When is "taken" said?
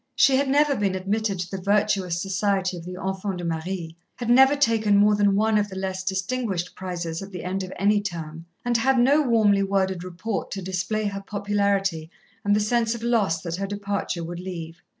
4.55-4.97